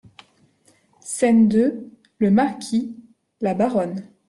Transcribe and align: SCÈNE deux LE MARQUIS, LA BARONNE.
SCÈNE 1.01 1.47
deux 1.47 1.91
LE 2.17 2.31
MARQUIS, 2.31 2.95
LA 3.41 3.53
BARONNE. 3.53 4.03